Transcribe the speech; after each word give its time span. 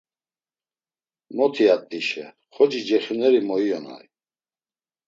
Motiyat̆işe 1.35 2.25
xoci 2.55 2.81
cexuneri 2.87 3.39
goliyonay! 3.47 4.05